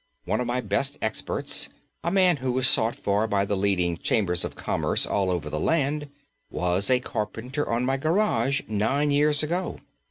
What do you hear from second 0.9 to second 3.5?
experts, a man who is sought for by